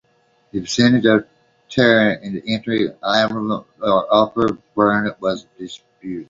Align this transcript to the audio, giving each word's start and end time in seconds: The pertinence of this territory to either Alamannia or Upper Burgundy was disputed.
The 0.49 0.61
pertinence 0.61 1.05
of 1.05 1.25
this 1.69 1.75
territory 1.75 2.41
to 2.87 2.87
either 2.87 2.97
Alamannia 3.03 3.65
or 3.83 4.07
Upper 4.11 4.57
Burgundy 4.73 5.15
was 5.19 5.45
disputed. 5.59 6.19